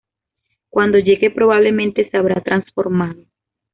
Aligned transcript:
cuando 0.71 0.97
llegue 0.97 1.29
probablemente 1.29 2.09
se 2.09 2.17
habrá 2.17 2.41
transformado 2.41 3.23